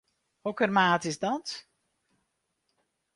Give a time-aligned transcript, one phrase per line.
[0.43, 1.47] Hokker maat is dat?